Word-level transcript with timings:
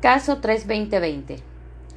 Caso 0.00 0.40
3-2020. 0.40 1.38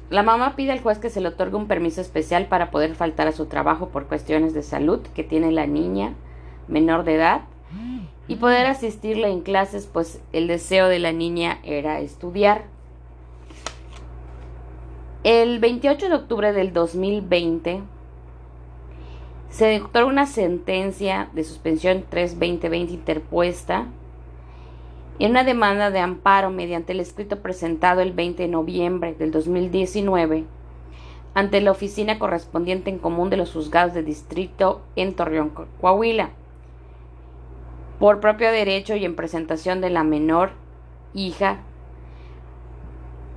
La 0.08 0.22
mamá 0.22 0.56
pide 0.56 0.72
al 0.72 0.80
juez 0.80 0.98
que 0.98 1.10
se 1.10 1.20
le 1.20 1.28
otorgue 1.28 1.56
un 1.56 1.68
permiso 1.68 2.00
especial 2.00 2.46
para 2.46 2.70
poder 2.70 2.94
faltar 2.94 3.28
a 3.28 3.32
su 3.32 3.46
trabajo 3.46 3.90
por 3.90 4.06
cuestiones 4.06 4.54
de 4.54 4.62
salud 4.62 5.00
que 5.14 5.22
tiene 5.22 5.52
la 5.52 5.66
niña 5.66 6.14
menor 6.66 7.04
de 7.04 7.14
edad 7.14 7.42
y 8.26 8.36
poder 8.36 8.66
asistirle 8.66 9.28
en 9.28 9.42
clases, 9.42 9.86
pues 9.86 10.20
el 10.32 10.48
deseo 10.48 10.88
de 10.88 10.98
la 10.98 11.12
niña 11.12 11.58
era 11.62 12.00
estudiar. 12.00 12.64
El 15.22 15.58
28 15.58 16.08
de 16.08 16.14
octubre 16.14 16.52
del 16.52 16.72
2020 16.72 17.82
se 19.50 19.80
otorga 19.82 20.08
una 20.08 20.26
sentencia 20.26 21.28
de 21.34 21.44
suspensión 21.44 22.04
3-2020 22.10 22.90
interpuesta 22.90 23.86
en 25.20 25.32
una 25.32 25.44
demanda 25.44 25.90
de 25.90 26.00
amparo 26.00 26.50
mediante 26.50 26.92
el 26.92 27.00
escrito 27.00 27.40
presentado 27.40 28.00
el 28.00 28.12
20 28.12 28.42
de 28.42 28.48
noviembre 28.48 29.14
del 29.14 29.30
2019 29.30 30.44
ante 31.34 31.60
la 31.60 31.70
oficina 31.70 32.18
correspondiente 32.18 32.88
en 32.88 32.98
común 32.98 33.28
de 33.28 33.36
los 33.36 33.52
juzgados 33.52 33.92
de 33.92 34.02
distrito 34.02 34.80
en 34.96 35.14
Torreón, 35.14 35.52
Coahuila, 35.80 36.30
por 37.98 38.20
propio 38.20 38.50
derecho 38.50 38.96
y 38.96 39.04
en 39.04 39.14
presentación 39.14 39.82
de 39.82 39.90
la 39.90 40.04
menor 40.04 40.52
hija, 41.12 41.58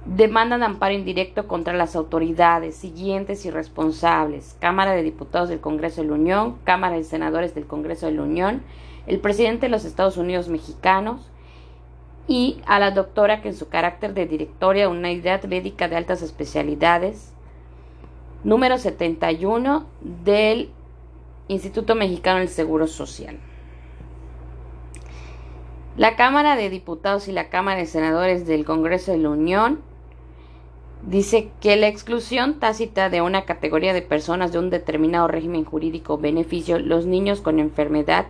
demandan 0.05 0.63
amparo 0.63 0.93
indirecto 0.93 1.49
contra 1.49 1.73
las 1.73 1.97
autoridades 1.97 2.75
siguientes 2.75 3.45
y 3.45 3.51
responsables, 3.51 4.55
Cámara 4.59 4.93
de 4.93 5.03
Diputados 5.03 5.49
del 5.49 5.59
Congreso 5.59 6.01
de 6.01 6.07
la 6.07 6.13
Unión, 6.13 6.55
Cámara 6.63 6.95
de 6.95 7.03
Senadores 7.03 7.53
del 7.53 7.67
Congreso 7.67 8.05
de 8.05 8.13
la 8.13 8.23
Unión, 8.23 8.63
el 9.05 9.19
presidente 9.19 9.65
de 9.65 9.69
los 9.69 9.83
Estados 9.83 10.15
Unidos 10.15 10.47
mexicanos, 10.47 11.29
y 12.27 12.61
a 12.65 12.79
la 12.79 12.91
doctora 12.91 13.41
que 13.41 13.49
en 13.49 13.55
su 13.55 13.69
carácter 13.69 14.13
de 14.13 14.25
directora 14.25 14.79
de 14.79 14.87
una 14.87 15.09
unidad 15.09 15.43
médica 15.43 15.87
de 15.87 15.97
altas 15.97 16.21
especialidades, 16.21 17.33
número 18.43 18.77
71 18.77 19.85
del 20.01 20.69
Instituto 21.47 21.95
Mexicano 21.95 22.39
del 22.39 22.49
Seguro 22.49 22.87
Social. 22.87 23.37
La 25.97 26.15
Cámara 26.15 26.55
de 26.55 26.69
Diputados 26.69 27.27
y 27.27 27.31
la 27.31 27.49
Cámara 27.49 27.79
de 27.79 27.85
Senadores 27.85 28.47
del 28.47 28.65
Congreso 28.65 29.11
de 29.11 29.19
la 29.19 29.29
Unión 29.29 29.81
dice 31.05 31.51
que 31.59 31.75
la 31.75 31.87
exclusión 31.87 32.59
tácita 32.59 33.09
de 33.09 33.21
una 33.21 33.45
categoría 33.45 33.93
de 33.93 34.01
personas 34.01 34.51
de 34.51 34.59
un 34.59 34.69
determinado 34.69 35.27
régimen 35.27 35.65
jurídico 35.65 36.17
beneficio, 36.17 36.79
los 36.79 37.05
niños 37.05 37.41
con 37.41 37.59
enfermedad 37.59 38.25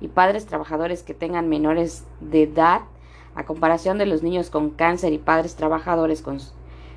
y 0.00 0.08
padres 0.08 0.46
trabajadores 0.46 1.02
que 1.02 1.14
tengan 1.14 1.48
menores 1.48 2.04
de 2.20 2.44
edad, 2.44 2.82
a 3.38 3.44
comparación 3.44 3.98
de 3.98 4.06
los 4.06 4.24
niños 4.24 4.50
con 4.50 4.70
cáncer 4.70 5.12
y 5.12 5.18
padres 5.18 5.54
trabajadores 5.54 6.22
con, 6.22 6.38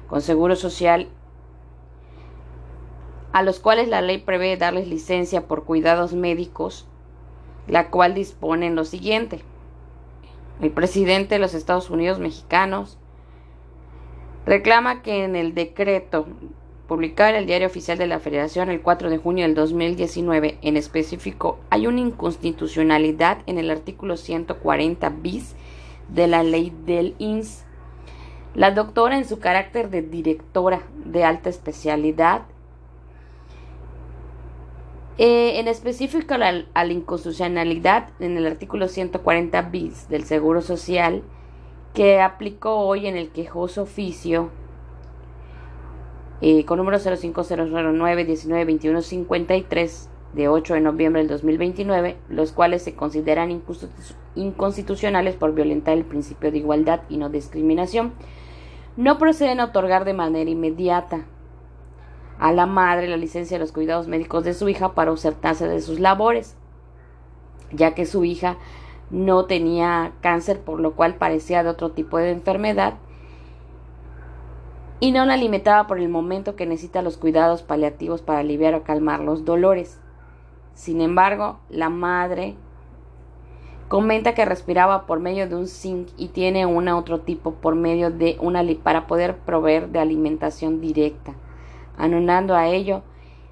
con 0.07 0.21
seguro 0.21 0.55
social, 0.55 1.07
a 3.31 3.43
los 3.43 3.59
cuales 3.59 3.87
la 3.87 4.01
ley 4.01 4.17
prevé 4.17 4.57
darles 4.57 4.87
licencia 4.87 5.45
por 5.45 5.65
cuidados 5.65 6.13
médicos, 6.13 6.87
la 7.67 7.91
cual 7.91 8.15
dispone 8.15 8.71
lo 8.71 8.85
siguiente. 8.85 9.43
El 10.61 10.71
presidente 10.71 11.35
de 11.35 11.39
los 11.39 11.53
Estados 11.53 11.91
Unidos 11.91 12.17
mexicanos 12.17 12.97
reclama 14.47 15.03
que 15.03 15.23
en 15.23 15.35
el 15.35 15.53
decreto 15.53 16.25
publicado 16.87 17.29
en 17.29 17.35
el 17.35 17.45
Diario 17.45 17.67
Oficial 17.67 17.99
de 17.99 18.07
la 18.07 18.19
Federación 18.19 18.71
el 18.71 18.81
4 18.81 19.11
de 19.11 19.19
junio 19.19 19.45
del 19.45 19.53
2019 19.53 20.57
en 20.63 20.75
específico 20.75 21.59
hay 21.69 21.85
una 21.85 22.01
inconstitucionalidad 22.01 23.43
en 23.45 23.59
el 23.59 23.69
artículo 23.69 24.17
140 24.17 25.07
bis 25.09 25.55
de 26.11 26.27
la 26.27 26.43
ley 26.43 26.73
del 26.85 27.15
INS. 27.17 27.65
La 28.53 28.71
doctora, 28.71 29.17
en 29.17 29.25
su 29.25 29.39
carácter 29.39 29.89
de 29.89 30.01
directora 30.01 30.81
de 31.05 31.23
alta 31.23 31.49
especialidad, 31.49 32.43
eh, 35.17 35.59
en 35.59 35.67
específico 35.67 36.33
a 36.33 36.37
la, 36.37 36.85
inconstitucionalidad 36.85 38.09
en 38.19 38.37
el 38.37 38.47
artículo 38.47 38.87
140 38.87 39.61
bis 39.63 40.09
del 40.09 40.23
Seguro 40.25 40.61
Social, 40.61 41.23
que 41.93 42.21
aplicó 42.21 42.77
hoy 42.77 43.07
en 43.07 43.17
el 43.17 43.29
quejoso 43.29 43.83
oficio 43.83 44.49
eh, 46.41 46.65
con 46.65 46.77
número 46.77 46.97
05009 46.97 48.25
192153 48.25 50.10
de 50.33 50.47
8 50.47 50.75
de 50.75 50.81
noviembre 50.81 51.21
del 51.21 51.29
2029, 51.29 52.17
los 52.29 52.51
cuales 52.51 52.83
se 52.83 52.95
consideran 52.95 53.61
inconstitucionales 54.35 55.35
por 55.35 55.53
violentar 55.53 55.97
el 55.97 56.05
principio 56.05 56.51
de 56.51 56.59
igualdad 56.59 57.01
y 57.09 57.17
no 57.17 57.29
discriminación, 57.29 58.13
no 58.97 59.17
proceden 59.17 59.59
a 59.59 59.65
otorgar 59.65 60.05
de 60.05 60.13
manera 60.13 60.49
inmediata 60.49 61.25
a 62.39 62.51
la 62.51 62.65
madre 62.65 63.07
la 63.07 63.17
licencia 63.17 63.55
de 63.55 63.61
los 63.61 63.71
cuidados 63.71 64.07
médicos 64.07 64.43
de 64.43 64.53
su 64.53 64.67
hija 64.67 64.93
para 64.93 65.11
ausentarse 65.11 65.67
de 65.67 65.79
sus 65.81 65.99
labores, 65.99 66.55
ya 67.71 67.93
que 67.93 68.05
su 68.05 68.25
hija 68.25 68.57
no 69.11 69.45
tenía 69.45 70.13
cáncer, 70.21 70.61
por 70.61 70.79
lo 70.79 70.93
cual 70.93 71.15
parecía 71.15 71.63
de 71.63 71.69
otro 71.69 71.91
tipo 71.91 72.17
de 72.17 72.31
enfermedad, 72.31 72.95
y 74.99 75.11
no 75.11 75.25
la 75.25 75.35
limitaba 75.35 75.87
por 75.87 75.99
el 75.99 76.09
momento 76.09 76.55
que 76.55 76.65
necesita 76.65 77.01
los 77.01 77.17
cuidados 77.17 77.63
paliativos 77.63 78.21
para 78.21 78.39
aliviar 78.39 78.75
o 78.75 78.83
calmar 78.83 79.19
los 79.19 79.45
dolores. 79.45 79.99
Sin 80.73 81.01
embargo, 81.01 81.59
la 81.69 81.89
madre 81.89 82.55
comenta 83.87 84.33
que 84.33 84.45
respiraba 84.45 85.05
por 85.05 85.19
medio 85.19 85.49
de 85.49 85.55
un 85.55 85.67
zinc 85.67 86.07
y 86.17 86.29
tiene 86.29 86.65
una 86.65 86.97
otro 86.97 87.19
tipo 87.19 87.55
por 87.55 87.75
medio 87.75 88.09
de 88.09 88.37
una 88.39 88.63
para 88.81 89.05
poder 89.05 89.37
proveer 89.39 89.89
de 89.89 89.99
alimentación 89.99 90.79
directa. 90.79 91.33
Anonando 91.97 92.55
a 92.55 92.67
ello, 92.67 93.01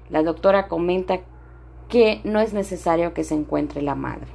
la 0.08 0.22
doctora 0.22 0.66
comenta 0.66 1.20
que 1.88 2.22
no 2.24 2.40
es 2.40 2.54
necesario 2.54 3.12
que 3.12 3.22
se 3.22 3.34
encuentre 3.34 3.82
la 3.82 3.94
madre. 3.94 4.28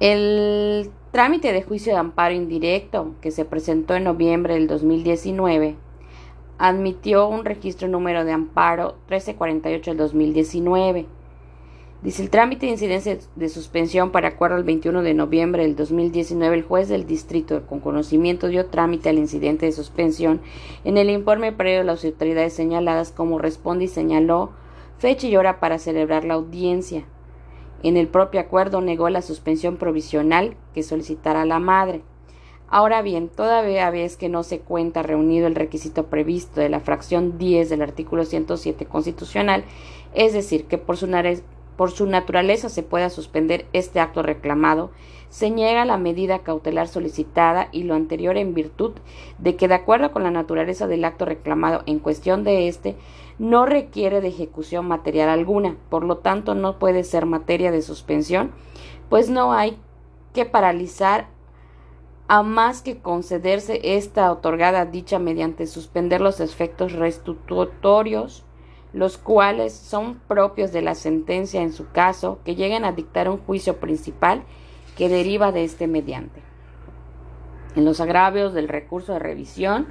El 0.00 0.90
trámite 1.10 1.52
de 1.52 1.62
juicio 1.62 1.92
de 1.94 1.98
amparo 1.98 2.34
indirecto 2.34 3.14
que 3.22 3.30
se 3.30 3.44
presentó 3.44 3.94
en 3.94 4.04
noviembre 4.04 4.54
del 4.54 4.66
2019 4.66 5.76
admitió 6.58 7.28
un 7.28 7.44
registro 7.44 7.88
número 7.88 8.24
de 8.24 8.32
amparo 8.32 8.96
1348 9.08 9.92
del 9.92 9.98
2019. 9.98 11.06
Dice 12.02 12.22
el 12.22 12.30
trámite 12.30 12.66
de 12.66 12.72
incidencia 12.72 13.18
de 13.34 13.48
suspensión 13.48 14.12
para 14.12 14.28
acuerdo 14.28 14.56
el 14.56 14.62
21 14.62 15.02
de 15.02 15.14
noviembre 15.14 15.62
del 15.62 15.74
2019, 15.74 16.56
el 16.56 16.62
juez 16.62 16.88
del 16.88 17.06
distrito 17.06 17.66
con 17.66 17.80
conocimiento 17.80 18.46
dio 18.46 18.66
trámite 18.66 19.08
al 19.08 19.18
incidente 19.18 19.66
de 19.66 19.72
suspensión 19.72 20.40
en 20.84 20.96
el 20.96 21.10
informe 21.10 21.50
previo 21.50 21.78
de 21.78 21.84
las 21.84 22.04
autoridades 22.04 22.52
señaladas 22.52 23.10
como 23.10 23.38
responde 23.38 23.86
y 23.86 23.88
señaló 23.88 24.50
fecha 24.98 25.26
y 25.26 25.36
hora 25.36 25.58
para 25.58 25.78
celebrar 25.78 26.24
la 26.24 26.34
audiencia. 26.34 27.04
En 27.82 27.96
el 27.96 28.08
propio 28.08 28.40
acuerdo 28.40 28.80
negó 28.80 29.08
la 29.08 29.22
suspensión 29.22 29.76
provisional 29.76 30.56
que 30.74 30.84
solicitara 30.84 31.44
la 31.46 31.58
madre. 31.58 32.02
Ahora 32.70 33.00
bien, 33.00 33.30
todavía 33.30 33.90
vez 33.90 34.18
que 34.18 34.28
no 34.28 34.42
se 34.42 34.60
cuenta 34.60 35.02
reunido 35.02 35.46
el 35.46 35.54
requisito 35.54 36.06
previsto 36.06 36.60
de 36.60 36.68
la 36.68 36.80
fracción 36.80 37.38
10 37.38 37.70
del 37.70 37.80
artículo 37.80 38.26
107 38.26 38.84
constitucional, 38.84 39.64
es 40.12 40.34
decir, 40.34 40.66
que 40.66 40.76
por 40.76 40.98
su, 40.98 41.08
por 41.76 41.90
su 41.92 42.04
naturaleza 42.04 42.68
se 42.68 42.82
pueda 42.82 43.08
suspender 43.08 43.64
este 43.72 44.00
acto 44.00 44.22
reclamado, 44.22 44.90
se 45.30 45.48
niega 45.48 45.86
la 45.86 45.96
medida 45.96 46.40
cautelar 46.40 46.88
solicitada 46.88 47.68
y 47.72 47.84
lo 47.84 47.94
anterior 47.94 48.36
en 48.36 48.52
virtud 48.52 48.92
de 49.38 49.56
que 49.56 49.68
de 49.68 49.74
acuerdo 49.74 50.12
con 50.12 50.22
la 50.22 50.30
naturaleza 50.30 50.86
del 50.86 51.06
acto 51.06 51.24
reclamado 51.24 51.82
en 51.86 51.98
cuestión 52.00 52.44
de 52.44 52.68
éste, 52.68 52.96
no 53.38 53.64
requiere 53.64 54.20
de 54.20 54.28
ejecución 54.28 54.86
material 54.86 55.30
alguna, 55.30 55.76
por 55.88 56.04
lo 56.04 56.18
tanto 56.18 56.54
no 56.54 56.78
puede 56.78 57.02
ser 57.04 57.24
materia 57.24 57.70
de 57.70 57.80
suspensión, 57.80 58.50
pues 59.08 59.30
no 59.30 59.54
hay 59.54 59.78
que 60.34 60.44
paralizar 60.44 61.37
a 62.28 62.42
más 62.42 62.82
que 62.82 62.98
concederse 62.98 63.80
esta 63.82 64.30
otorgada 64.30 64.84
dicha 64.84 65.18
mediante 65.18 65.66
suspender 65.66 66.20
los 66.20 66.40
efectos 66.40 66.92
restitutorios, 66.92 68.44
los 68.92 69.16
cuales 69.16 69.72
son 69.72 70.20
propios 70.28 70.70
de 70.70 70.82
la 70.82 70.94
sentencia 70.94 71.62
en 71.62 71.72
su 71.72 71.90
caso, 71.90 72.38
que 72.44 72.54
lleguen 72.54 72.84
a 72.84 72.92
dictar 72.92 73.30
un 73.30 73.38
juicio 73.38 73.78
principal 73.80 74.42
que 74.96 75.08
deriva 75.08 75.52
de 75.52 75.64
este 75.64 75.86
mediante. 75.86 76.42
En 77.76 77.86
los 77.86 78.00
agravios 78.00 78.52
del 78.52 78.68
recurso 78.68 79.14
de 79.14 79.20
revisión, 79.20 79.88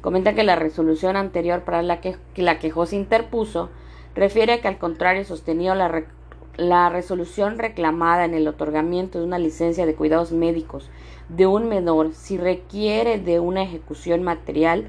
comenta 0.00 0.34
que 0.34 0.44
la 0.44 0.56
resolución 0.56 1.16
anterior 1.16 1.64
para 1.64 1.82
la 1.82 2.00
que, 2.00 2.16
la 2.36 2.58
quejosa 2.58 2.96
interpuso 2.96 3.68
refiere 4.14 4.60
que 4.60 4.68
al 4.68 4.78
contrario 4.78 5.24
sostenido 5.24 5.74
la, 5.74 6.04
la 6.58 6.90
resolución 6.90 7.56
reclamada 7.56 8.24
en 8.24 8.34
el 8.34 8.46
otorgamiento 8.48 9.18
de 9.18 9.24
una 9.24 9.38
licencia 9.38 9.86
de 9.86 9.94
cuidados 9.94 10.32
médicos 10.32 10.90
de 11.28 11.46
un 11.46 11.68
menor 11.68 12.12
si 12.14 12.36
requiere 12.36 13.18
de 13.18 13.38
una 13.38 13.62
ejecución 13.62 14.22
material, 14.22 14.88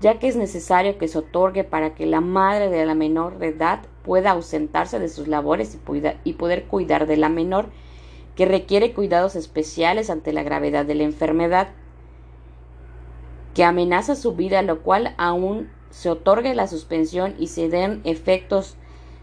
ya 0.00 0.18
que 0.18 0.28
es 0.28 0.36
necesario 0.36 0.96
que 0.96 1.08
se 1.08 1.18
otorgue 1.18 1.64
para 1.64 1.94
que 1.94 2.06
la 2.06 2.20
madre 2.20 2.70
de 2.70 2.86
la 2.86 2.94
menor 2.94 3.38
de 3.38 3.48
edad 3.48 3.80
pueda 4.04 4.30
ausentarse 4.30 5.00
de 5.00 5.08
sus 5.08 5.26
labores 5.26 5.76
y, 5.76 6.02
y 6.24 6.32
poder 6.34 6.64
cuidar 6.64 7.06
de 7.06 7.16
la 7.16 7.28
menor, 7.28 7.66
que 8.36 8.46
requiere 8.46 8.92
cuidados 8.92 9.34
especiales 9.34 10.10
ante 10.10 10.32
la 10.32 10.44
gravedad 10.44 10.86
de 10.86 10.94
la 10.94 11.02
enfermedad, 11.02 11.68
que 13.54 13.64
amenaza 13.64 14.14
su 14.14 14.36
vida, 14.36 14.62
lo 14.62 14.82
cual 14.82 15.14
aún 15.18 15.68
se 15.90 16.10
otorgue 16.10 16.54
la 16.54 16.68
suspensión 16.68 17.34
y 17.40 17.48
se 17.48 17.68
den 17.68 18.02
efectos 18.04 18.76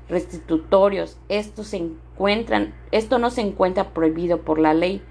restitutorios. 0.10 1.18
Esto, 1.30 1.64
se 1.64 1.78
encuentran, 1.78 2.74
esto 2.92 3.20
no 3.20 3.30
se 3.30 3.42
encuentra 3.42 3.90
prohibido 3.94 4.42
por 4.42 4.60
la 4.60 4.74
ley, 4.74 5.02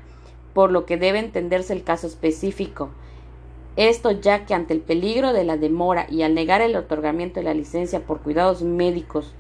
por 0.53 0.71
lo 0.71 0.87
que 0.87 0.97
debe 0.97 1.19
entenderse 1.19 1.73
el 1.73 1.85
caso 1.85 2.07
específico. 2.07 2.91
Esto 3.77 4.13
ya 4.13 4.47
que 4.47 4.55
ante 4.55 4.73
el 4.73 4.81
peligro 4.81 5.33
de 5.33 5.45
la 5.45 5.57
demora 5.57 6.07
y 6.09 6.23
al 6.23 6.35
negar 6.35 6.61
el 6.61 6.77
otorgamiento 6.77 7.41
de 7.41 7.45
la 7.45 7.55
licencia 7.55 8.07
por 8.07 8.21
cuidados 8.21 8.63
médicos 8.63 9.35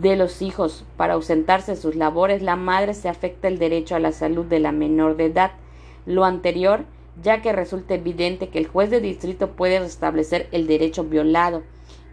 de 0.00 0.14
los 0.14 0.42
hijos 0.42 0.84
para 0.96 1.14
ausentarse 1.14 1.72
de 1.72 1.80
sus 1.80 1.96
labores, 1.96 2.40
la 2.40 2.54
madre 2.54 2.94
se 2.94 3.08
afecta 3.08 3.48
el 3.48 3.58
derecho 3.58 3.96
a 3.96 4.00
la 4.00 4.12
salud 4.12 4.44
de 4.44 4.60
la 4.60 4.70
menor 4.70 5.16
de 5.16 5.26
edad. 5.26 5.50
Lo 6.06 6.24
anterior, 6.24 6.84
ya 7.20 7.42
que 7.42 7.52
resulta 7.52 7.94
evidente 7.94 8.48
que 8.48 8.58
el 8.58 8.68
juez 8.68 8.90
de 8.90 9.00
distrito 9.00 9.50
puede 9.50 9.80
restablecer 9.80 10.48
el 10.52 10.68
derecho 10.68 11.02
violado, 11.02 11.64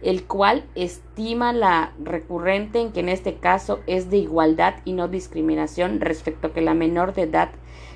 el 0.02 0.24
cual 0.24 0.64
estima 0.74 1.52
la 1.52 1.92
recurrente 2.02 2.80
en 2.80 2.92
que 2.92 3.00
en 3.00 3.08
este 3.08 3.36
caso 3.36 3.80
es 3.86 4.10
de 4.10 4.18
igualdad 4.18 4.74
y 4.84 4.92
no 4.92 5.08
discriminación 5.08 6.00
respecto 6.00 6.48
a 6.48 6.52
que 6.52 6.60
la 6.60 6.74
menor 6.74 7.14
de 7.14 7.22
edad, 7.22 7.50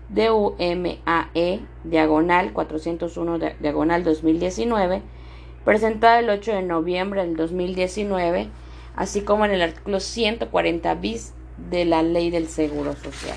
DUMAE 0.08 1.60
diagonal 1.82 2.52
401 2.52 3.38
diagonal 3.58 4.04
2019 4.04 5.02
presentada 5.64 6.20
el 6.20 6.30
8 6.30 6.52
de 6.52 6.62
noviembre 6.62 7.22
del 7.22 7.34
2019, 7.34 8.50
así 8.94 9.22
como 9.22 9.46
en 9.46 9.50
el 9.50 9.62
artículo 9.62 9.98
140 9.98 10.94
bis 10.94 11.34
de 11.68 11.84
la 11.84 12.04
Ley 12.04 12.30
del 12.30 12.46
Seguro 12.46 12.94
Social. 12.94 13.36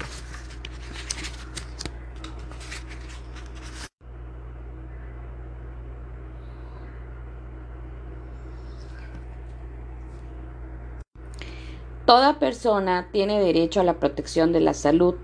Toda 12.07 12.39
persona 12.39 13.09
tiene 13.11 13.37
derecho 13.41 13.81
a 13.81 13.83
la 13.83 13.99
protección 13.99 14.53
de 14.53 14.61
la 14.61 14.73
salud. 14.73 15.15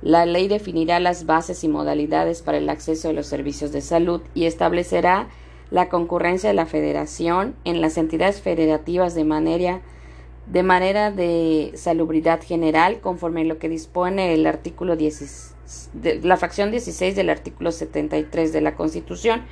La 0.00 0.24
ley 0.24 0.48
definirá 0.48 0.98
las 0.98 1.26
bases 1.26 1.62
y 1.62 1.68
modalidades 1.68 2.40
para 2.40 2.56
el 2.56 2.70
acceso 2.70 3.10
a 3.10 3.12
los 3.12 3.26
servicios 3.26 3.70
de 3.70 3.82
salud 3.82 4.22
y 4.32 4.46
establecerá 4.46 5.28
la 5.70 5.90
concurrencia 5.90 6.48
de 6.48 6.54
la 6.54 6.64
federación 6.64 7.54
en 7.64 7.82
las 7.82 7.98
entidades 7.98 8.40
federativas 8.40 9.14
de 9.14 9.24
manera 9.24 11.10
de 11.10 11.72
salubridad 11.74 12.40
general 12.40 13.00
conforme 13.02 13.42
a 13.42 13.44
lo 13.44 13.58
que 13.58 13.68
dispone 13.68 14.32
el 14.32 14.46
artículo 14.46 14.96
10, 14.96 15.54
de, 15.92 16.18
la 16.22 16.38
fracción 16.38 16.70
16 16.70 17.14
del 17.14 17.28
artículo 17.28 17.72
73 17.72 18.54
de 18.54 18.60
la 18.62 18.74
Constitución. 18.74 19.42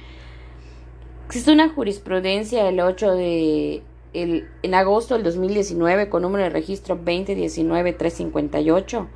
Existe 1.27 1.53
una 1.53 1.69
jurisprudencia 1.69 2.67
el 2.71 2.81
8 2.81 3.13
de 3.17 3.83
el, 4.13 4.49
en 4.63 4.75
agosto 4.75 5.15
del 5.15 5.23
2019 5.23 6.09
con 6.09 6.23
número 6.23 6.45
de 6.45 6.51
registro 6.51 6.99
2019-358 6.99 9.07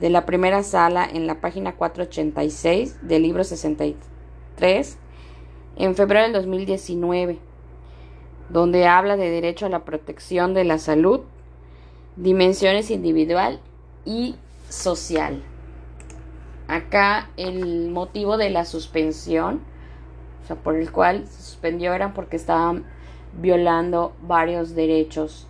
de 0.00 0.10
la 0.10 0.26
primera 0.26 0.62
sala 0.62 1.08
en 1.10 1.26
la 1.26 1.40
página 1.40 1.76
486 1.76 2.98
del 3.02 3.22
libro 3.22 3.44
63 3.44 4.98
en 5.76 5.94
febrero 5.94 6.24
del 6.24 6.32
2019, 6.32 7.38
donde 8.48 8.86
habla 8.86 9.16
de 9.16 9.30
derecho 9.30 9.66
a 9.66 9.70
la 9.70 9.84
protección 9.84 10.54
de 10.54 10.64
la 10.64 10.78
salud, 10.78 11.20
dimensiones 12.16 12.90
individual 12.90 13.60
y 14.04 14.34
social. 14.68 15.42
Acá 16.66 17.30
el 17.36 17.90
motivo 17.90 18.36
de 18.36 18.50
la 18.50 18.64
suspensión, 18.64 19.60
o 20.42 20.46
sea, 20.46 20.56
por 20.56 20.76
el 20.76 20.90
cual 20.90 21.26
se 21.26 21.42
suspendió 21.42 21.94
era 21.94 22.12
porque 22.12 22.36
estaban 22.36 22.84
violando 23.34 24.14
varios 24.22 24.74
derechos 24.74 25.48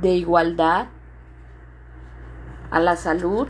de 0.00 0.10
igualdad 0.10 0.88
a 2.70 2.80
la 2.80 2.96
salud 2.96 3.48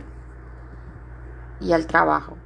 y 1.59 1.73
al 1.73 1.85
trabajo. 1.85 2.37